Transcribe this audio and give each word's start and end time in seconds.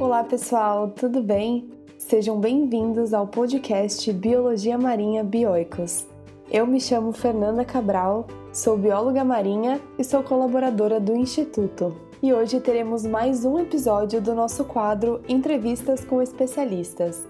Olá 0.00 0.24
pessoal, 0.24 0.90
tudo 0.90 1.22
bem? 1.22 1.70
Sejam 1.96 2.40
bem-vindos 2.40 3.14
ao 3.14 3.28
podcast 3.28 4.12
Biologia 4.12 4.76
Marinha 4.76 5.22
Bioicos. 5.22 6.04
Eu 6.50 6.66
me 6.66 6.80
chamo 6.80 7.12
Fernanda 7.12 7.64
Cabral, 7.64 8.26
sou 8.52 8.76
bióloga 8.76 9.22
marinha 9.22 9.80
e 9.96 10.02
sou 10.02 10.24
colaboradora 10.24 10.98
do 10.98 11.14
Instituto. 11.14 11.96
E 12.20 12.34
hoje 12.34 12.58
teremos 12.58 13.06
mais 13.06 13.44
um 13.44 13.56
episódio 13.56 14.20
do 14.20 14.34
nosso 14.34 14.64
quadro 14.64 15.22
Entrevistas 15.28 16.04
com 16.04 16.20
Especialistas. 16.20 17.24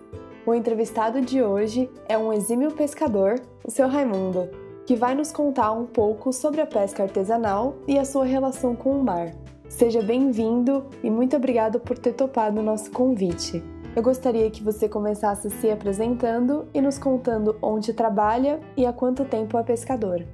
O 0.46 0.54
entrevistado 0.54 1.20
de 1.20 1.42
hoje 1.42 1.90
é 2.08 2.16
um 2.16 2.32
exímio 2.32 2.70
pescador, 2.70 3.42
o 3.62 3.70
seu 3.70 3.88
Raimundo, 3.88 4.48
que 4.86 4.96
vai 4.96 5.14
nos 5.14 5.30
contar 5.30 5.72
um 5.72 5.84
pouco 5.84 6.32
sobre 6.32 6.62
a 6.62 6.66
pesca 6.66 7.02
artesanal 7.02 7.76
e 7.86 7.98
a 7.98 8.06
sua 8.06 8.24
relação 8.24 8.74
com 8.74 8.98
o 8.98 9.04
mar. 9.04 9.34
Seja 9.74 10.00
bem-vindo 10.00 10.86
e 11.02 11.10
muito 11.10 11.34
obrigado 11.34 11.80
por 11.80 11.98
ter 11.98 12.12
topado 12.12 12.60
o 12.60 12.62
nosso 12.62 12.92
convite. 12.92 13.60
Eu 13.96 14.04
gostaria 14.04 14.48
que 14.48 14.62
você 14.62 14.88
começasse 14.88 15.50
se 15.50 15.68
apresentando 15.68 16.68
e 16.72 16.80
nos 16.80 16.96
contando 16.96 17.58
onde 17.60 17.92
trabalha 17.92 18.60
e 18.76 18.86
há 18.86 18.92
quanto 18.92 19.24
tempo 19.24 19.58
é 19.58 19.64
pescador. 19.64 20.24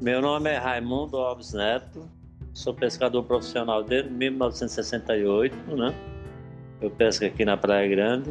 Meu 0.00 0.22
nome 0.22 0.48
é 0.48 0.56
Raimundo 0.56 1.16
Alves 1.16 1.52
Neto, 1.52 2.08
sou 2.54 2.72
pescador 2.72 3.24
profissional 3.24 3.82
desde 3.82 4.08
1968, 4.08 5.74
né? 5.74 5.92
Eu 6.80 6.92
pesco 6.92 7.24
aqui 7.24 7.44
na 7.44 7.56
Praia 7.56 7.88
Grande 7.88 8.30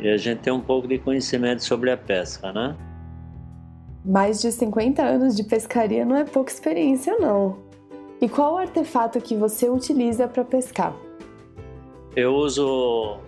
e 0.00 0.08
a 0.08 0.16
gente 0.16 0.40
tem 0.40 0.52
um 0.52 0.60
pouco 0.60 0.88
de 0.88 0.98
conhecimento 0.98 1.62
sobre 1.62 1.92
a 1.92 1.96
pesca, 1.96 2.52
né? 2.52 2.76
Mais 4.04 4.42
de 4.42 4.50
50 4.50 5.00
anos 5.00 5.36
de 5.36 5.44
pescaria 5.44 6.04
não 6.04 6.16
é 6.16 6.24
pouca 6.24 6.52
experiência, 6.52 7.16
não. 7.20 7.63
E 8.24 8.28
qual 8.28 8.56
artefato 8.56 9.20
que 9.20 9.36
você 9.36 9.68
utiliza 9.68 10.26
para 10.26 10.42
pescar? 10.42 10.96
Eu 12.16 12.34
uso 12.34 13.18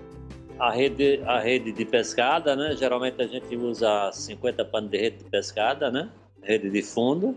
a 0.58 0.70
rede, 0.70 1.20
a 1.26 1.38
rede 1.38 1.70
de 1.70 1.84
pescada, 1.84 2.56
né? 2.56 2.74
Geralmente 2.74 3.20
a 3.20 3.26
gente 3.26 3.54
usa 3.58 4.10
50 4.10 4.64
panos 4.64 4.90
de 4.90 4.96
rede 4.96 5.18
de 5.18 5.24
pescada, 5.24 5.90
né? 5.90 6.08
Rede 6.42 6.70
de 6.70 6.80
fundo. 6.80 7.36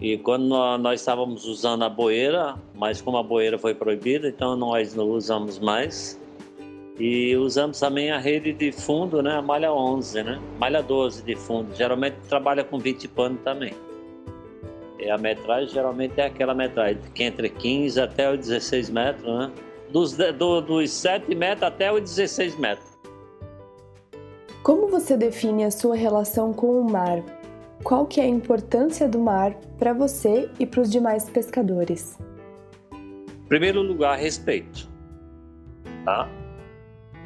E 0.00 0.18
quando 0.18 0.48
nós 0.78 0.98
estávamos 0.98 1.46
usando 1.46 1.84
a 1.84 1.88
boeira, 1.88 2.56
mas 2.74 3.00
como 3.00 3.18
a 3.18 3.22
boeira 3.22 3.56
foi 3.56 3.72
proibida, 3.72 4.26
então 4.26 4.56
nós 4.56 4.96
não 4.96 5.10
usamos 5.10 5.60
mais. 5.60 6.20
E 6.98 7.36
usamos 7.36 7.78
também 7.78 8.10
a 8.10 8.18
rede 8.18 8.52
de 8.52 8.72
fundo, 8.72 9.22
né? 9.22 9.36
A 9.36 9.42
malha 9.42 9.72
11, 9.72 10.24
né? 10.24 10.42
Malha 10.58 10.82
12 10.82 11.22
de 11.22 11.36
fundo. 11.36 11.72
Geralmente 11.76 12.16
trabalha 12.28 12.64
com 12.64 12.80
20 12.80 13.06
panos 13.06 13.40
também. 13.44 13.72
E 15.02 15.10
a 15.10 15.18
metragem 15.18 15.68
geralmente 15.68 16.20
é 16.20 16.26
aquela 16.26 16.54
metragem 16.54 17.02
que 17.12 17.24
entre 17.24 17.48
15 17.48 18.00
até 18.00 18.32
os 18.32 18.38
16 18.38 18.88
metros, 18.90 19.24
né? 19.24 19.50
Dos, 19.90 20.16
do, 20.16 20.60
dos 20.60 20.90
7 20.92 21.34
metros 21.34 21.64
até 21.64 21.92
os 21.92 22.00
16 22.00 22.56
metros. 22.56 22.88
Como 24.62 24.86
você 24.86 25.16
define 25.16 25.64
a 25.64 25.72
sua 25.72 25.96
relação 25.96 26.52
com 26.52 26.80
o 26.80 26.88
mar? 26.88 27.20
Qual 27.82 28.06
que 28.06 28.20
é 28.20 28.24
a 28.24 28.28
importância 28.28 29.08
do 29.08 29.18
mar 29.18 29.54
para 29.76 29.92
você 29.92 30.48
e 30.60 30.64
para 30.64 30.82
os 30.82 30.90
demais 30.90 31.28
pescadores? 31.28 32.16
Em 32.92 33.48
primeiro 33.48 33.82
lugar, 33.82 34.16
respeito. 34.16 34.88
Tá? 36.04 36.30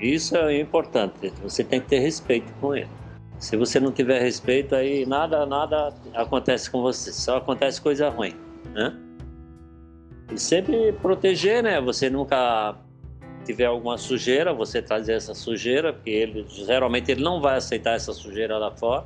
Isso 0.00 0.34
é 0.34 0.58
importante. 0.58 1.30
Você 1.42 1.62
tem 1.62 1.78
que 1.78 1.88
ter 1.88 1.98
respeito 1.98 2.50
com 2.58 2.74
ele. 2.74 2.88
Se 3.38 3.56
você 3.56 3.78
não 3.78 3.92
tiver 3.92 4.20
respeito, 4.20 4.74
aí 4.74 5.04
nada, 5.04 5.44
nada 5.44 5.92
acontece 6.14 6.70
com 6.70 6.80
você, 6.80 7.12
só 7.12 7.36
acontece 7.36 7.80
coisa 7.80 8.08
ruim, 8.08 8.34
né? 8.72 8.96
E 10.32 10.38
sempre 10.38 10.92
proteger, 10.92 11.62
né? 11.62 11.80
Você 11.80 12.08
nunca 12.08 12.74
tiver 13.44 13.66
alguma 13.66 13.98
sujeira, 13.98 14.52
você 14.52 14.82
trazer 14.82 15.12
essa 15.12 15.34
sujeira, 15.34 15.92
porque 15.92 16.10
ele 16.10 16.46
geralmente 16.48 17.12
ele 17.12 17.22
não 17.22 17.40
vai 17.40 17.56
aceitar 17.56 17.94
essa 17.94 18.12
sujeira 18.12 18.58
lá 18.58 18.70
fora. 18.70 19.04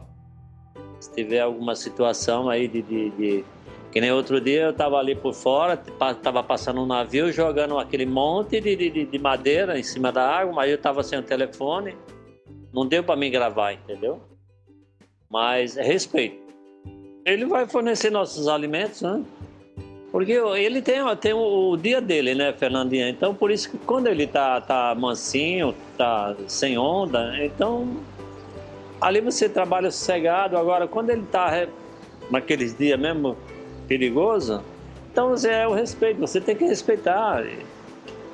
Se 1.00 1.12
tiver 1.12 1.40
alguma 1.40 1.74
situação 1.74 2.48
aí 2.48 2.68
de, 2.68 2.82
de, 2.82 3.10
de 3.10 3.44
que 3.90 4.00
nem 4.00 4.12
outro 4.12 4.40
dia 4.40 4.62
eu 4.62 4.70
estava 4.70 4.96
ali 4.96 5.14
por 5.14 5.34
fora, 5.34 5.74
estava 5.74 6.42
passando 6.42 6.80
um 6.80 6.86
navio 6.86 7.32
jogando 7.32 7.78
aquele 7.78 8.06
monte 8.06 8.60
de, 8.60 8.76
de, 8.76 9.04
de 9.04 9.18
madeira 9.18 9.78
em 9.78 9.82
cima 9.82 10.12
da 10.12 10.26
água, 10.26 10.54
mas 10.54 10.70
eu 10.70 10.76
estava 10.76 11.02
sem 11.02 11.18
o 11.18 11.22
telefone 11.22 11.94
não 12.72 12.86
deu 12.86 13.02
para 13.02 13.16
mim 13.16 13.30
gravar, 13.30 13.72
entendeu? 13.72 14.20
Mas 15.28 15.76
é 15.76 15.82
respeito. 15.82 16.38
Ele 17.24 17.44
vai 17.44 17.66
fornecer 17.66 18.10
nossos 18.10 18.48
alimentos, 18.48 19.02
né? 19.02 19.22
Porque 20.10 20.32
ele 20.32 20.82
tem, 20.82 20.96
tem 21.20 21.32
o, 21.32 21.76
dia 21.76 22.00
dele, 22.00 22.34
né, 22.34 22.52
Fernandinha? 22.52 23.08
Então, 23.08 23.32
por 23.34 23.50
isso 23.50 23.70
que 23.70 23.78
quando 23.78 24.08
ele 24.08 24.26
tá, 24.26 24.60
tá 24.60 24.94
mansinho, 24.94 25.74
tá 25.96 26.34
sem 26.48 26.76
onda, 26.76 27.32
então 27.44 27.96
ali 29.00 29.20
você 29.20 29.48
trabalha 29.48 29.90
sossegado. 29.90 30.56
Agora, 30.56 30.88
quando 30.88 31.10
ele 31.10 31.22
tá 31.22 31.66
naqueles 32.28 32.76
dias 32.76 32.98
mesmo 32.98 33.36
perigoso, 33.86 34.62
então 35.12 35.34
é 35.48 35.66
o 35.66 35.72
respeito. 35.72 36.20
Você 36.20 36.40
tem 36.40 36.56
que 36.56 36.64
respeitar. 36.64 37.44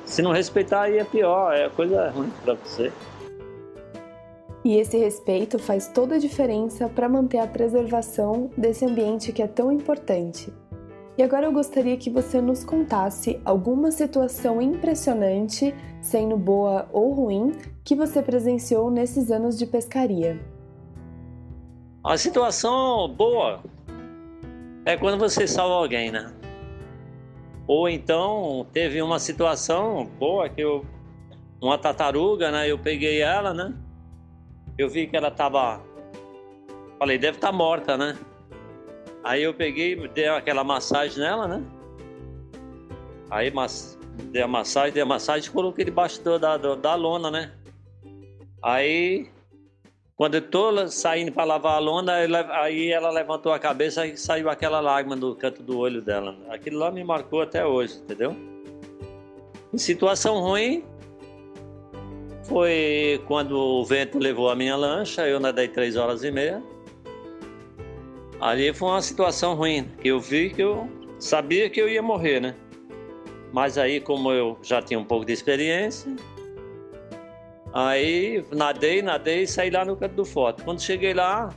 Se 0.03 0.21
não 0.21 0.31
respeitar, 0.31 0.83
aí 0.83 0.97
é 0.97 1.03
pior, 1.03 1.53
é 1.53 1.69
coisa 1.69 2.09
ruim 2.09 2.31
para 2.43 2.55
você. 2.55 2.91
E 4.67 4.75
esse 4.75 4.97
respeito 4.97 5.57
faz 5.57 5.87
toda 5.87 6.15
a 6.15 6.19
diferença 6.19 6.89
para 6.89 7.07
manter 7.07 7.37
a 7.37 7.47
preservação 7.47 8.51
desse 8.57 8.83
ambiente 8.83 9.31
que 9.31 9.41
é 9.41 9.47
tão 9.47 9.71
importante. 9.71 10.51
E 11.17 11.23
agora 11.23 11.45
eu 11.45 11.53
gostaria 11.53 11.95
que 11.95 12.09
você 12.09 12.41
nos 12.41 12.65
contasse 12.65 13.39
alguma 13.45 13.91
situação 13.91 14.61
impressionante, 14.61 15.73
sendo 16.01 16.35
boa 16.35 16.85
ou 16.91 17.13
ruim, 17.13 17.53
que 17.81 17.95
você 17.95 18.21
presenciou 18.21 18.91
nesses 18.91 19.31
anos 19.31 19.57
de 19.57 19.65
pescaria. 19.65 20.37
A 22.03 22.17
situação 22.17 23.07
boa 23.07 23.61
é 24.83 24.97
quando 24.97 25.17
você 25.17 25.47
salva 25.47 25.75
alguém, 25.75 26.11
né? 26.11 26.33
Ou 27.65 27.87
então 27.87 28.67
teve 28.73 29.01
uma 29.01 29.17
situação 29.17 30.09
boa 30.19 30.49
que 30.49 30.59
eu 30.59 30.85
uma 31.61 31.77
tartaruga, 31.77 32.51
né? 32.51 32.69
Eu 32.69 32.77
peguei 32.77 33.21
ela, 33.21 33.53
né? 33.53 33.73
Eu 34.77 34.89
vi 34.89 35.07
que 35.07 35.17
ela 35.17 35.31
tava. 35.31 35.81
Falei, 36.99 37.17
deve 37.17 37.37
estar 37.37 37.47
tá 37.47 37.53
morta, 37.53 37.97
né? 37.97 38.17
Aí 39.23 39.43
eu 39.43 39.53
peguei, 39.53 39.95
dei 40.09 40.27
aquela 40.27 40.63
massagem 40.63 41.19
nela, 41.19 41.47
né? 41.47 41.63
Aí 43.29 43.51
mas, 43.51 43.99
dei 44.31 44.41
a 44.41 44.47
massagem, 44.47 44.93
dei 44.93 45.03
a 45.03 45.05
massagem 45.05 45.49
e 45.49 45.53
coloquei 45.53 45.83
debaixo 45.83 46.21
da, 46.23 46.57
da, 46.57 46.75
da 46.75 46.95
lona, 46.95 47.29
né? 47.29 47.53
Aí, 48.63 49.29
quando 50.15 50.35
eu 50.35 50.41
tô 50.41 50.87
saindo 50.87 51.31
para 51.31 51.43
lavar 51.43 51.75
a 51.75 51.79
lona, 51.79 52.13
aí 52.51 52.91
ela 52.91 53.09
levantou 53.11 53.51
a 53.51 53.59
cabeça 53.59 54.05
e 54.05 54.17
saiu 54.17 54.49
aquela 54.49 54.79
lágrima 54.79 55.15
do 55.15 55.35
canto 55.35 55.61
do 55.61 55.77
olho 55.77 56.01
dela. 56.01 56.35
Aquilo 56.49 56.79
lá 56.79 56.89
me 56.89 57.03
marcou 57.03 57.41
até 57.41 57.65
hoje, 57.65 57.97
entendeu? 57.97 58.35
Em 59.73 59.77
situação 59.77 60.39
ruim, 60.39 60.83
foi 62.47 63.21
quando 63.27 63.57
o 63.57 63.85
vento 63.85 64.17
levou 64.17 64.49
a 64.49 64.55
minha 64.55 64.75
lancha, 64.75 65.27
eu 65.27 65.39
nadei 65.39 65.67
três 65.67 65.95
horas 65.95 66.23
e 66.23 66.31
meia. 66.31 66.63
Ali 68.39 68.73
foi 68.73 68.89
uma 68.89 69.01
situação 69.01 69.55
ruim, 69.55 69.89
que 70.01 70.07
eu 70.07 70.19
vi 70.19 70.49
que 70.49 70.61
eu 70.61 70.87
sabia 71.19 71.69
que 71.69 71.81
eu 71.81 71.89
ia 71.89 72.01
morrer, 72.01 72.39
né? 72.39 72.55
Mas 73.51 73.77
aí, 73.77 73.99
como 73.99 74.31
eu 74.31 74.57
já 74.61 74.81
tinha 74.81 74.99
um 74.99 75.03
pouco 75.03 75.25
de 75.25 75.33
experiência, 75.33 76.15
aí 77.73 78.45
nadei, 78.51 79.01
nadei 79.01 79.43
e 79.43 79.47
saí 79.47 79.69
lá 79.69 79.83
no 79.83 79.95
canto 79.95 80.15
do 80.15 80.25
forte. 80.25 80.61
Quando 80.63 80.81
cheguei 80.81 81.13
lá, 81.13 81.49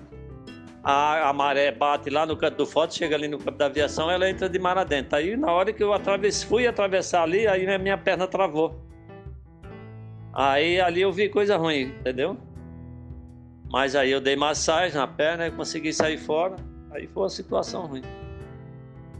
a, 0.83 1.28
a, 1.28 1.33
maré 1.33 1.71
bate 1.71 2.09
lá 2.09 2.25
no 2.25 2.37
canto 2.37 2.57
do 2.57 2.67
forte, 2.67 2.97
chega 2.97 3.15
ali 3.15 3.28
no 3.28 3.39
campo 3.39 3.59
da 3.59 3.67
aviação, 3.67 4.11
ela 4.11 4.28
entra 4.28 4.49
de 4.49 4.59
mar 4.59 4.78
adentro. 4.78 5.16
Aí, 5.16 5.36
na 5.36 5.53
hora 5.53 5.72
que 5.72 5.83
eu 5.83 5.93
atravesse, 5.93 6.47
fui 6.47 6.66
atravessar 6.66 7.22
ali, 7.22 7.47
aí 7.47 7.78
minha 7.78 7.98
perna 7.98 8.27
travou. 8.27 8.90
Aí 10.32 10.80
ali 10.80 11.03
eu 11.03 11.12
vi 11.12 11.28
coisa 11.28 11.56
ruim, 11.56 11.94
entendeu? 12.00 12.36
Mas 13.71 13.94
aí 13.94 14.10
eu 14.10 14.21
dei 14.21 14.36
massagem 14.36 14.97
na 14.97 15.06
perna 15.06 15.47
e 15.47 15.50
consegui 15.50 15.92
sair 15.92 16.18
fora. 16.18 16.56
Aí 16.91 17.06
foi 17.06 17.22
uma 17.22 17.28
situação 17.28 17.86
ruim. 17.86 18.03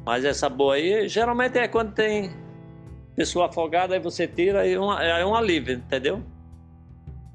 Mas 0.05 0.25
essa 0.25 0.49
boa 0.49 0.75
aí, 0.75 1.09
geralmente 1.09 1.59
é 1.59 1.69
quando 1.69 1.93
tem 1.93 2.31
pessoa 3.15 3.47
afogada, 3.47 3.95
aí 3.95 4.01
você 4.01 4.27
tira 4.27 4.67
e 4.67 4.75
é, 4.75 5.21
é 5.21 5.27
um 5.27 5.35
alívio, 5.35 5.75
entendeu? 5.75 6.23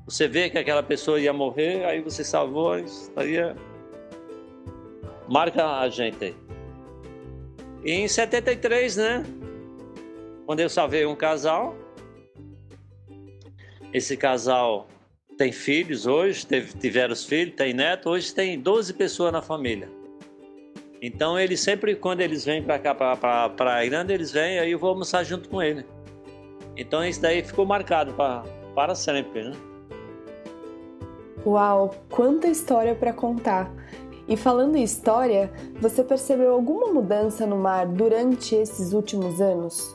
Você 0.05 0.27
vê 0.27 0.49
que 0.49 0.57
aquela 0.57 0.83
pessoa 0.83 1.19
ia 1.19 1.33
morrer, 1.33 1.85
aí 1.85 2.01
você 2.01 2.23
salvou, 2.23 2.77
isso 2.77 3.11
aí 3.15 3.37
é... 3.37 3.55
marca 5.27 5.79
a 5.79 5.89
gente 5.89 6.23
aí. 6.23 6.35
E 7.83 7.91
em 7.91 8.07
73, 8.07 8.97
né? 8.97 9.23
Quando 10.45 10.59
eu 10.59 10.69
salvei 10.69 11.05
um 11.05 11.15
casal, 11.15 11.75
esse 13.95 14.17
casal 14.17 14.87
tem 15.37 15.53
filhos 15.53 16.05
hoje, 16.05 16.45
teve, 16.45 16.77
tiveram 16.77 17.13
os 17.13 17.23
filhos, 17.23 17.55
tem 17.55 17.73
neto, 17.73 18.09
hoje 18.09 18.35
tem 18.35 18.59
12 18.59 18.93
pessoas 18.93 19.31
na 19.31 19.41
família. 19.41 19.89
Então 21.01 21.39
eles 21.39 21.61
sempre, 21.61 21.95
quando 21.95 22.19
eles 22.19 22.43
vêm 22.43 22.61
para 22.61 22.77
cá, 22.77 22.93
para 22.93 23.47
Praia 23.49 23.89
Grande, 23.89 24.11
eles 24.11 24.31
vêm, 24.31 24.59
aí 24.59 24.71
eu 24.71 24.79
vou 24.79 24.89
almoçar 24.89 25.23
junto 25.23 25.47
com 25.47 25.63
ele. 25.63 25.85
Então 26.75 27.05
isso 27.05 27.21
daí 27.21 27.41
ficou 27.41 27.65
marcado 27.65 28.13
pra, 28.13 28.43
para 28.75 28.95
sempre, 28.95 29.45
né? 29.45 29.53
Uau, 31.45 31.95
quanta 32.09 32.47
história 32.47 32.95
para 32.95 33.13
contar! 33.13 33.71
E 34.27 34.35
falando 34.35 34.75
em 34.75 34.83
história, 34.83 35.49
você 35.79 36.03
percebeu 36.03 36.51
alguma 36.51 36.87
mudança 36.87 37.47
no 37.47 37.55
mar 37.55 37.85
durante 37.87 38.55
esses 38.55 38.91
últimos 38.91 39.39
anos? 39.39 39.94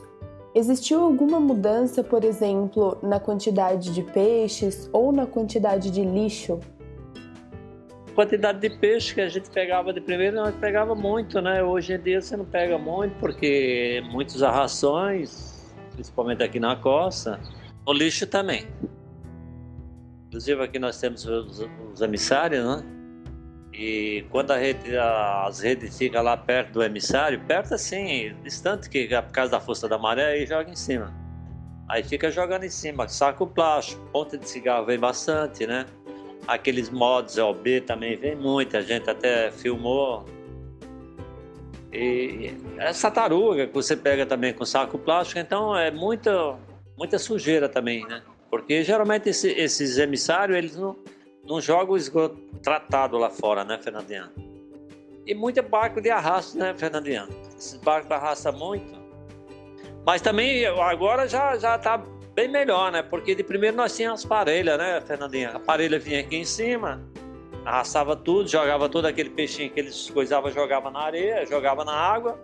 Existiu 0.53 1.01
alguma 1.01 1.39
mudança, 1.39 2.03
por 2.03 2.23
exemplo, 2.25 2.97
na 3.01 3.19
quantidade 3.19 3.93
de 3.93 4.03
peixes 4.03 4.89
ou 4.91 5.11
na 5.11 5.25
quantidade 5.25 5.89
de 5.89 6.03
lixo? 6.03 6.59
quantidade 8.13 8.59
de 8.59 8.69
peixe 8.69 9.15
que 9.15 9.21
a 9.21 9.29
gente 9.29 9.49
pegava 9.49 9.93
de 9.93 10.01
primeiro, 10.01 10.35
nós 10.35 10.53
pegava 10.55 10.93
muito, 10.93 11.41
né? 11.41 11.63
Hoje 11.63 11.93
em 11.93 11.99
dia 11.99 12.21
você 12.21 12.35
não 12.35 12.45
pega 12.45 12.77
muito 12.77 13.15
porque 13.19 14.03
muitas 14.11 14.43
arrações, 14.43 15.73
principalmente 15.93 16.43
aqui 16.43 16.59
na 16.59 16.75
costa, 16.75 17.39
o 17.85 17.93
lixo 17.93 18.27
também. 18.27 18.67
Inclusive 20.27 20.61
aqui 20.61 20.77
nós 20.77 20.99
temos 20.99 21.25
os, 21.25 21.67
os 21.93 22.01
emissários, 22.01 22.63
né? 22.63 23.00
E 23.83 24.23
quando 24.29 24.51
a 24.51 24.57
rede, 24.57 24.95
as 24.95 25.59
redes 25.59 25.97
ficam 25.97 26.21
lá 26.21 26.37
perto 26.37 26.73
do 26.73 26.83
emissário, 26.83 27.39
perto 27.47 27.73
assim, 27.73 28.31
distante 28.43 28.87
que 28.87 29.07
por 29.07 29.31
causa 29.31 29.53
da 29.53 29.59
força 29.59 29.89
da 29.89 29.97
maré, 29.97 30.33
aí 30.33 30.45
joga 30.45 30.69
em 30.69 30.75
cima. 30.75 31.11
Aí 31.89 32.03
fica 32.03 32.29
jogando 32.29 32.63
em 32.63 32.69
cima, 32.69 33.07
saco 33.07 33.47
plástico, 33.47 33.99
ponta 34.11 34.37
de 34.37 34.47
cigarro 34.47 34.85
vem 34.85 34.99
bastante, 34.99 35.65
né? 35.65 35.87
Aqueles 36.47 36.91
mods 36.91 37.39
OB 37.39 37.81
também 37.81 38.15
vem 38.15 38.35
muita 38.35 38.83
gente 38.83 39.09
até 39.09 39.49
filmou. 39.49 40.25
E 41.91 42.53
essa 42.77 43.09
taruga 43.09 43.65
que 43.65 43.73
você 43.73 43.97
pega 43.97 44.27
também 44.27 44.53
com 44.53 44.63
saco 44.63 44.99
plástico, 44.99 45.39
então 45.39 45.75
é 45.75 45.89
muita, 45.89 46.55
muita 46.95 47.17
sujeira 47.17 47.67
também, 47.67 48.05
né? 48.05 48.21
Porque 48.47 48.83
geralmente 48.83 49.27
esse, 49.27 49.49
esses 49.49 49.97
emissários, 49.97 50.55
eles 50.55 50.75
não, 50.75 50.95
não 51.43 51.59
jogam 51.59 51.95
o 51.95 51.97
esgoto 51.97 52.50
tratado 52.61 53.17
lá 53.17 53.29
fora, 53.29 53.63
né, 53.63 53.77
Fernandinha? 53.81 54.31
E 55.25 55.35
muito 55.35 55.61
barco 55.61 56.01
de 56.01 56.09
arrasto, 56.09 56.57
né, 56.57 56.73
Fernandinha? 56.75 57.27
Esses 57.57 57.77
barcos 57.77 58.11
arrastam 58.11 58.53
muito. 58.53 58.99
Mas 60.05 60.21
também 60.21 60.65
agora 60.65 61.27
já, 61.27 61.57
já 61.57 61.77
tá 61.77 62.03
bem 62.33 62.47
melhor, 62.47 62.91
né? 62.91 63.03
Porque 63.03 63.35
de 63.35 63.43
primeiro 63.43 63.77
nós 63.77 63.95
tínhamos 63.95 64.25
parelha, 64.25 64.77
né, 64.77 65.01
Fernandinha? 65.01 65.51
A 65.51 65.59
parelha 65.59 65.99
vinha 65.99 66.21
aqui 66.21 66.37
em 66.37 66.45
cima, 66.45 67.01
arrastava 67.65 68.15
tudo, 68.15 68.49
jogava 68.49 68.89
todo 68.89 69.05
aquele 69.05 69.29
peixinho 69.29 69.69
que 69.69 69.79
eles 69.79 70.09
coisavam, 70.09 70.51
jogava 70.51 70.89
na 70.89 70.99
areia, 71.01 71.45
jogava 71.45 71.85
na 71.85 71.93
água, 71.93 72.39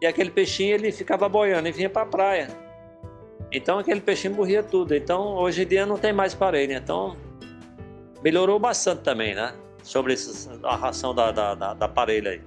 e 0.00 0.06
aquele 0.06 0.30
peixinho 0.30 0.74
ele 0.74 0.92
ficava 0.92 1.28
boiando 1.28 1.68
e 1.68 1.72
vinha 1.72 1.90
para 1.90 2.02
a 2.02 2.06
praia. 2.06 2.48
Então 3.52 3.78
aquele 3.78 4.00
peixinho 4.00 4.34
morria 4.34 4.62
tudo. 4.62 4.94
Então 4.94 5.34
hoje 5.34 5.62
em 5.62 5.66
dia 5.66 5.84
não 5.84 5.98
tem 5.98 6.12
mais 6.12 6.34
parelha. 6.34 6.74
Então 6.74 7.16
melhorou 8.22 8.58
bastante 8.58 9.02
também, 9.02 9.34
né? 9.34 9.54
Sobre 9.82 10.14
a 10.62 10.76
ração 10.76 11.14
da, 11.14 11.32
da, 11.32 11.54
da, 11.54 11.74
da 11.74 11.88
parelha 11.88 12.32
aí. 12.32 12.42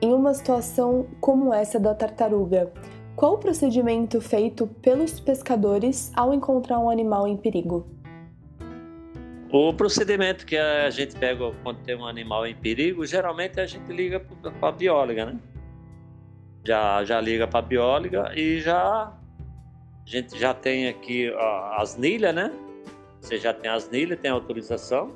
Em 0.00 0.12
uma 0.12 0.32
situação 0.32 1.08
como 1.20 1.52
essa 1.52 1.80
da 1.80 1.94
tartaruga, 1.94 2.72
qual 3.16 3.34
o 3.34 3.38
procedimento 3.38 4.20
feito 4.20 4.66
pelos 4.80 5.18
pescadores 5.18 6.12
ao 6.14 6.32
encontrar 6.32 6.78
um 6.78 6.88
animal 6.88 7.26
em 7.26 7.36
perigo? 7.36 7.84
O 9.50 9.72
procedimento 9.72 10.46
que 10.46 10.56
a 10.56 10.88
gente 10.90 11.16
pega 11.16 11.50
quando 11.62 11.78
tem 11.82 11.96
um 11.96 12.06
animal 12.06 12.46
em 12.46 12.54
perigo, 12.54 13.04
geralmente 13.04 13.58
a 13.58 13.66
gente 13.66 13.90
liga 13.92 14.20
para 14.20 14.68
a 14.68 14.72
bióloga, 14.72 15.26
né? 15.26 15.38
Já, 16.64 17.02
já 17.02 17.20
liga 17.20 17.48
para 17.48 17.58
a 17.58 17.62
bióloga 17.62 18.32
e 18.36 18.60
já 18.60 18.76
a 18.76 19.12
gente 20.04 20.38
já 20.38 20.54
tem 20.54 20.86
aqui 20.86 21.32
as 21.76 21.96
nilhas, 21.96 22.34
né? 22.34 22.52
Você 23.20 23.38
já 23.38 23.52
tem 23.52 23.70
as 23.70 23.88
nilhas, 23.90 24.18
tem 24.20 24.30
autorização, 24.30 25.14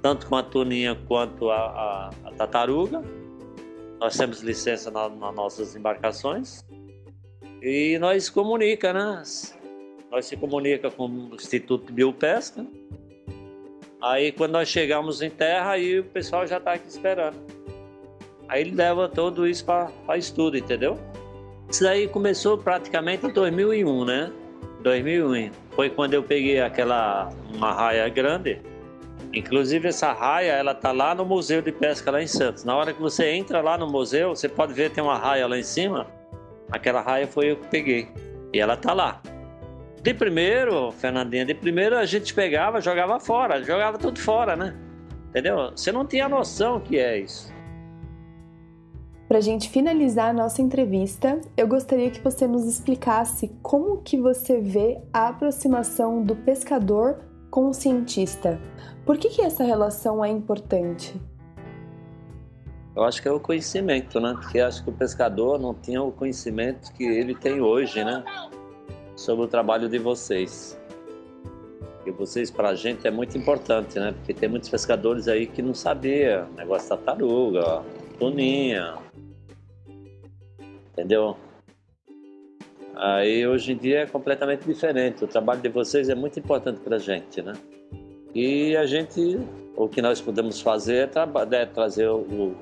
tanto 0.00 0.26
com 0.26 0.36
a 0.36 0.42
tuninha 0.42 0.94
quanto 1.06 1.50
a, 1.50 1.56
a, 1.56 2.10
a 2.24 2.32
tartaruga. 2.32 3.02
Nós 4.00 4.16
temos 4.16 4.40
licença 4.40 4.90
na, 4.90 5.08
nas 5.08 5.34
nossas 5.34 5.76
embarcações. 5.76 6.64
E 7.62 7.96
nós 7.98 8.28
comunica, 8.28 8.92
né? 8.92 9.22
Nós 10.10 10.26
se 10.26 10.36
comunica 10.36 10.90
com 10.90 11.06
o 11.06 11.34
Instituto 11.34 11.86
de 11.86 11.92
Biopesca. 11.92 12.66
Aí 14.00 14.32
quando 14.32 14.52
nós 14.52 14.68
chegamos 14.68 15.22
em 15.22 15.30
terra, 15.30 15.72
aí 15.72 16.00
o 16.00 16.04
pessoal 16.04 16.46
já 16.46 16.58
está 16.58 16.72
aqui 16.72 16.88
esperando. 16.88 17.36
Aí 18.48 18.62
ele 18.62 18.74
leva 18.74 19.08
tudo 19.08 19.46
isso 19.46 19.64
para 19.64 20.18
estudo, 20.18 20.58
entendeu? 20.58 20.98
Isso 21.70 21.86
aí 21.86 22.08
começou 22.08 22.58
praticamente 22.58 23.24
em 23.24 23.32
2001, 23.32 24.04
né? 24.04 24.32
2001. 24.82 25.50
Foi 25.74 25.88
quando 25.88 26.14
eu 26.14 26.22
peguei 26.22 26.60
aquela 26.60 27.30
uma 27.54 27.72
raia 27.72 28.08
grande. 28.08 28.60
Inclusive 29.32 29.88
essa 29.88 30.12
raia, 30.12 30.52
ela 30.52 30.74
tá 30.74 30.92
lá 30.92 31.14
no 31.14 31.24
Museu 31.24 31.62
de 31.62 31.72
Pesca 31.72 32.10
lá 32.10 32.22
em 32.22 32.26
Santos. 32.26 32.64
Na 32.64 32.76
hora 32.76 32.92
que 32.92 33.00
você 33.00 33.30
entra 33.30 33.60
lá 33.60 33.78
no 33.78 33.86
museu, 33.86 34.30
você 34.30 34.48
pode 34.48 34.74
ver 34.74 34.90
tem 34.90 35.02
uma 35.02 35.16
raia 35.16 35.46
lá 35.46 35.58
em 35.58 35.62
cima 35.62 36.06
Aquela 36.72 37.02
raia 37.02 37.26
foi 37.26 37.50
eu 37.50 37.56
que 37.56 37.68
peguei. 37.68 38.08
E 38.50 38.58
ela 38.58 38.76
tá 38.78 38.94
lá. 38.94 39.20
De 40.02 40.14
primeiro, 40.14 40.90
Fernandinha, 40.90 41.44
de 41.44 41.54
primeiro 41.54 41.96
a 41.98 42.06
gente 42.06 42.32
pegava, 42.32 42.80
jogava 42.80 43.20
fora, 43.20 43.62
jogava 43.62 43.98
tudo 43.98 44.18
fora, 44.18 44.56
né? 44.56 44.74
Entendeu? 45.28 45.70
Você 45.76 45.92
não 45.92 46.06
tinha 46.06 46.28
noção 46.28 46.80
que 46.80 46.98
é 46.98 47.18
isso. 47.18 47.52
Para 49.32 49.38
a 49.38 49.40
gente 49.40 49.70
finalizar 49.70 50.28
a 50.28 50.32
nossa 50.34 50.60
entrevista, 50.60 51.40
eu 51.56 51.66
gostaria 51.66 52.10
que 52.10 52.20
você 52.20 52.46
nos 52.46 52.66
explicasse 52.66 53.50
como 53.62 54.02
que 54.02 54.20
você 54.20 54.60
vê 54.60 55.00
a 55.10 55.28
aproximação 55.28 56.22
do 56.22 56.36
pescador 56.36 57.16
com 57.50 57.66
o 57.66 57.72
cientista. 57.72 58.60
Por 59.06 59.16
que, 59.16 59.30
que 59.30 59.40
essa 59.40 59.64
relação 59.64 60.22
é 60.22 60.28
importante? 60.28 61.18
Eu 62.94 63.04
acho 63.04 63.22
que 63.22 63.28
é 63.28 63.32
o 63.32 63.40
conhecimento, 63.40 64.20
né? 64.20 64.36
Porque 64.38 64.60
acho 64.60 64.84
que 64.84 64.90
o 64.90 64.92
pescador 64.92 65.58
não 65.58 65.72
tinha 65.72 66.02
o 66.02 66.12
conhecimento 66.12 66.92
que 66.92 67.04
ele 67.04 67.34
tem 67.34 67.62
hoje, 67.62 68.04
né? 68.04 68.22
Sobre 69.16 69.46
o 69.46 69.48
trabalho 69.48 69.88
de 69.88 69.98
vocês. 69.98 70.78
E 72.04 72.10
vocês, 72.10 72.50
para 72.50 72.68
a 72.68 72.74
gente, 72.74 73.06
é 73.06 73.10
muito 73.10 73.38
importante, 73.38 73.98
né? 73.98 74.12
Porque 74.12 74.34
tem 74.34 74.50
muitos 74.50 74.68
pescadores 74.68 75.26
aí 75.26 75.46
que 75.46 75.62
não 75.62 75.72
sabiam. 75.72 76.48
Negócio 76.54 76.90
da 76.90 76.98
taruga, 76.98 77.82
tuninha. 78.18 79.10
Entendeu? 80.92 81.36
Aí 82.94 83.46
hoje 83.46 83.72
em 83.72 83.76
dia 83.76 84.00
é 84.00 84.06
completamente 84.06 84.66
diferente. 84.66 85.24
O 85.24 85.26
trabalho 85.26 85.60
de 85.60 85.68
vocês 85.68 86.08
é 86.08 86.14
muito 86.14 86.38
importante 86.38 86.80
para 86.80 86.96
a 86.96 86.98
gente, 86.98 87.40
né? 87.40 87.54
E 88.34 88.76
a 88.76 88.86
gente, 88.86 89.38
o 89.76 89.88
que 89.88 90.02
nós 90.02 90.20
podemos 90.20 90.60
fazer 90.60 91.10
é, 91.14 91.56
é 91.56 91.66
trazer 91.66 92.08
o, 92.08 92.54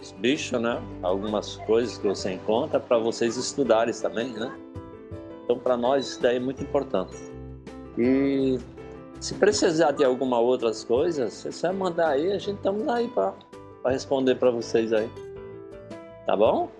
os 0.00 0.12
bichos, 0.12 0.60
né? 0.60 0.80
Algumas 1.02 1.56
coisas 1.56 1.98
que 1.98 2.06
você 2.06 2.32
encontra 2.32 2.78
para 2.78 2.98
vocês 2.98 3.36
estudarem 3.36 3.94
também, 3.94 4.32
né? 4.32 4.54
Então, 5.44 5.58
para 5.58 5.76
nós, 5.76 6.06
isso 6.06 6.22
daí 6.22 6.36
é 6.36 6.40
muito 6.40 6.62
importante. 6.62 7.16
E 7.96 8.58
se 9.20 9.34
precisar 9.34 9.92
de 9.92 10.04
alguma 10.04 10.38
outras 10.38 10.84
coisas, 10.84 11.32
você 11.32 11.50
só 11.50 11.72
mandar 11.72 12.10
aí, 12.10 12.32
a 12.32 12.38
gente 12.38 12.56
estamos 12.56 12.86
aí 12.88 13.08
para 13.08 13.34
responder 13.86 14.34
para 14.34 14.50
vocês 14.50 14.92
aí. 14.92 15.10
Tá 16.26 16.36
bom? 16.36 16.70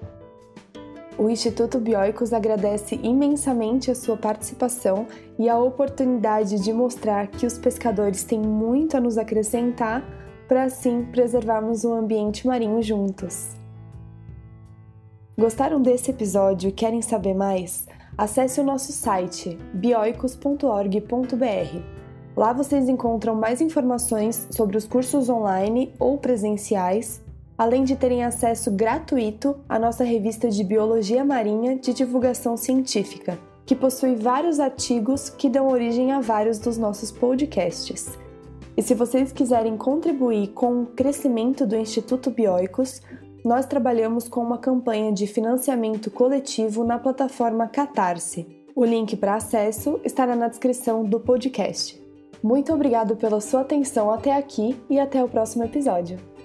O 1.18 1.28
Instituto 1.28 1.80
Bioicos 1.80 2.32
agradece 2.32 2.94
imensamente 3.02 3.90
a 3.90 3.94
sua 3.94 4.16
participação 4.16 5.08
e 5.36 5.48
a 5.48 5.58
oportunidade 5.58 6.60
de 6.60 6.72
mostrar 6.72 7.26
que 7.26 7.44
os 7.44 7.58
pescadores 7.58 8.22
têm 8.22 8.38
muito 8.38 8.96
a 8.96 9.00
nos 9.00 9.18
acrescentar 9.18 10.04
para 10.46 10.62
assim 10.62 11.04
preservarmos 11.10 11.82
o 11.82 11.92
ambiente 11.92 12.46
marinho 12.46 12.80
juntos. 12.80 13.48
Gostaram 15.36 15.82
desse 15.82 16.12
episódio 16.12 16.68
e 16.68 16.72
querem 16.72 17.02
saber 17.02 17.34
mais? 17.34 17.88
Acesse 18.16 18.60
o 18.60 18.64
nosso 18.64 18.92
site 18.92 19.58
bioicos.org.br. 19.74 21.82
Lá 22.36 22.52
vocês 22.52 22.88
encontram 22.88 23.34
mais 23.34 23.60
informações 23.60 24.46
sobre 24.52 24.76
os 24.76 24.86
cursos 24.86 25.28
online 25.28 25.92
ou 25.98 26.16
presenciais, 26.16 27.20
além 27.58 27.82
de 27.82 27.96
terem 27.96 28.24
acesso 28.24 28.70
gratuito 28.70 29.56
à 29.68 29.80
nossa 29.80 30.04
revista 30.04 30.48
de 30.48 30.62
Biologia 30.62 31.24
Marinha 31.24 31.76
de 31.76 31.92
divulgação 31.92 32.56
científica, 32.56 33.36
que 33.66 33.74
possui 33.74 34.14
vários 34.14 34.60
artigos 34.60 35.28
que 35.28 35.50
dão 35.50 35.66
origem 35.66 36.12
a 36.12 36.20
vários 36.20 36.60
dos 36.60 36.78
nossos 36.78 37.10
podcasts. 37.10 38.16
E 38.76 38.82
se 38.82 38.94
vocês 38.94 39.32
quiserem 39.32 39.76
contribuir 39.76 40.48
com 40.48 40.82
o 40.82 40.86
crescimento 40.86 41.66
do 41.66 41.74
Instituto 41.74 42.30
Bioicos, 42.30 43.02
nós 43.44 43.66
trabalhamos 43.66 44.28
com 44.28 44.40
uma 44.40 44.58
campanha 44.58 45.12
de 45.12 45.26
financiamento 45.26 46.12
coletivo 46.12 46.84
na 46.84 46.96
plataforma 46.96 47.66
Catarse. 47.66 48.46
O 48.74 48.84
link 48.84 49.16
para 49.16 49.34
acesso 49.34 49.98
estará 50.04 50.36
na 50.36 50.46
descrição 50.46 51.04
do 51.04 51.18
podcast. 51.18 52.00
Muito 52.40 52.72
obrigado 52.72 53.16
pela 53.16 53.40
sua 53.40 53.62
atenção 53.62 54.12
até 54.12 54.36
aqui 54.36 54.80
e 54.88 55.00
até 55.00 55.24
o 55.24 55.28
próximo 55.28 55.64
episódio. 55.64 56.37